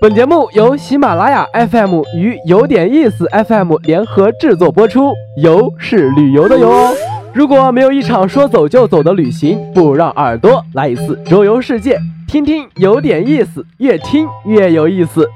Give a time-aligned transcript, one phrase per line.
[0.00, 6.94] 本节目由喜马拉雅 FM 与有点意思 FM 联合制作播出，游是旅游的游哦。
[7.34, 15.28] 如果没有一场说走就走的旅行，不如让耳朵来一次周游世界，听听有点意思，越听越有意思。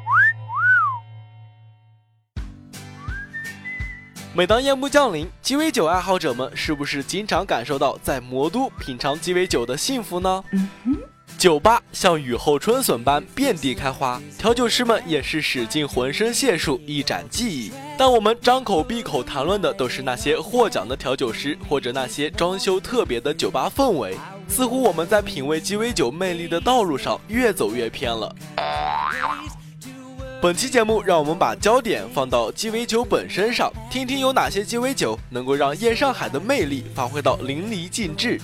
[4.33, 10.43] 每当夜幕降临，鸡尾酒爱好者们是不是经常感受到在魔都品尝鸡尾酒的幸福呢？
[11.37, 17.71] 酒吧像雨后春笋般遍地开花，调酒师们也是使尽浑身解数一展技艺。
[17.99, 24.17] 但我们张口闭口谈论的都是那些获奖的调酒师，或者那些装修特别的酒吧氛围，
[24.49, 28.35] 似乎我们在品味鸡尾酒魅力的道路上越走越偏了。
[30.41, 38.41] 本期节目，让我们把焦点放到鸡尾酒本身上，听听有哪些鸡尾酒能够让夜上海的魅力发挥到淋漓尽致。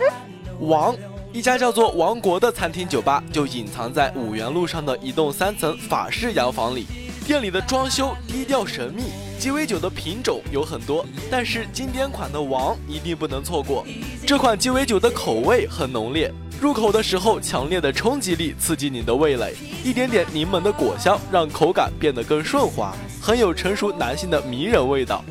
[0.60, 0.94] 王。
[1.34, 6.86] 一家叫做“王国”的餐厅酒吧就隐藏在五元路上的一栋三层法式洋房里。
[7.26, 9.02] 店里的装修低调神秘，
[9.36, 13.84] 鸡尾酒的品种有很多，但是经典款的“王”一定不能错过。
[14.24, 25.24] 这款鸡尾酒的口味很浓烈，入口的时候强烈的冲击力刺激你的味蕾，一点点柠檬的果香让口感变得更顺滑，很有成熟男性的迷人味道。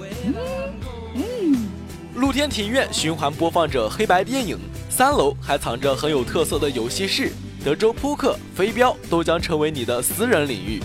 [2.15, 4.59] 露天庭院循环播放着黑白电影。
[4.95, 7.31] 三楼还藏着很有特色的游戏室，
[7.65, 10.79] 德州扑克、飞镖都将成为你的私人领域。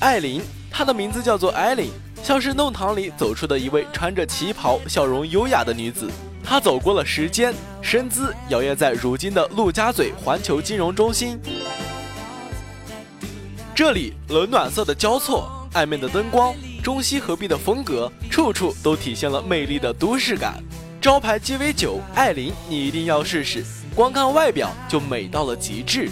[0.00, 1.90] 艾琳，她的名字叫做艾琳，
[2.22, 6.10] 像是弄堂里走出的一位穿着旗袍、笑容优雅的女子。
[6.44, 11.40] 她走过了时间，身姿摇曳在如今的陆家嘴环球金融中心。
[13.74, 20.62] 这里冷暖色的交错，暧昧的灯光，中西合璧的风格，处处都体现了魅力的都市感。
[21.00, 23.64] 招牌鸡尾酒艾琳，你一定要试试。
[23.94, 26.10] 光看外表就美到了极致。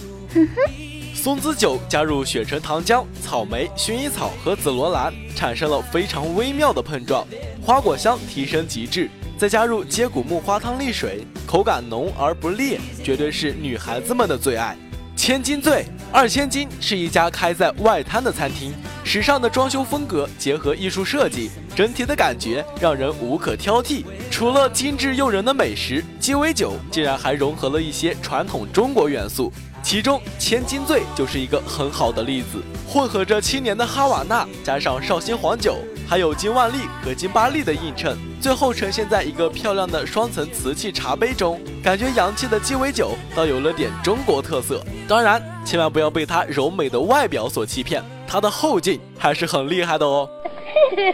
[1.15, 7.27] 松子酒加入雪橙糖浆、草莓、薰衣草和紫罗兰，产生了非常微妙的碰撞，
[7.63, 9.11] 花果香提升极致。
[9.37, 14.77] 再加入接骨木花汤沥水，口感浓而不烈，绝对是女孩子们的最爱。
[15.17, 18.73] 千金醉二千金是一家开在外滩的餐厅，
[19.05, 24.03] 时尚的装修风格结合艺术设计，整体的感觉让人无可挑剔。
[24.31, 29.53] 除了精致诱人的美食，鸡尾酒竟然还融合了一些传统中国元素，
[29.85, 32.59] 其中千金醉就是一个很好的例子，
[32.89, 35.77] 混合着青年的哈瓦那，加上绍兴黄酒，
[36.09, 44.83] 还有金万利和金巴利的映衬，最后呈现在一个漂亮的双层瓷器茶杯中，感觉洋气的鸡尾酒倒有了点中国特色。
[45.07, 50.27] 当然，千万不要被它柔美的外表所欺骗，它的后劲还是很厉害的哦。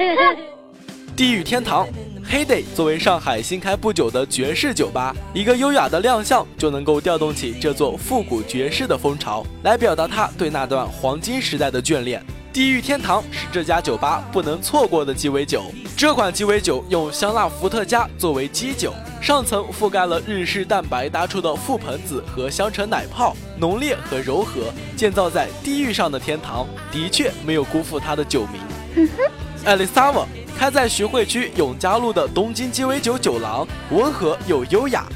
[1.17, 1.89] 地狱天堂。
[2.31, 12.25] Heyday 作为上海新开不久的爵士酒吧，一个优雅的亮相就能够调动起这座复古爵士的风潮，来表达他对那段黄金时代的眷恋。
[12.53, 15.65] 地狱天堂是这家酒吧不能错过的鸡尾酒。
[15.97, 24.73] 这款鸡尾酒用香辣伏特加作为基酒，上层覆盖了日式蛋白搭出的覆盆子和香橙奶泡，浓烈和柔和。
[24.97, 29.09] 建造在地狱上的天堂，的确没有辜负它的酒名。
[29.65, 30.25] 艾丽萨瓦。
[30.61, 35.07] 开在徐汇区永嘉路的东京鸡尾酒酒廊，温和又优雅。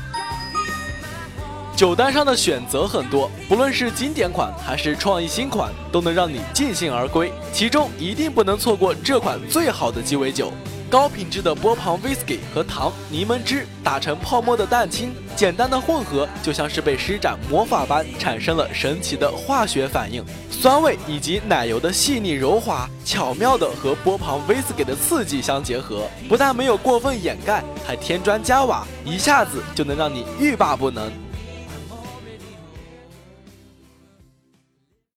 [1.77, 7.31] 酒单上的选择很多，不论是经典款还是创意新款，都能让你尽兴而归。
[7.53, 10.51] 其中一定不能错过这款最好的鸡尾酒。
[10.95, 20.25] 高品质的波旁 whisky 和糖、柠檬汁打成泡沫的蛋清，简单的混合就像是被施展魔法般，产生了神奇的化学反应。
[20.49, 31.11] 酸味以及奶油的细腻柔滑，巧妙的和波旁 whisky 的刺激相结合，不但没有过分掩盖，还添砖加瓦，一下子就能让你欲罢不能。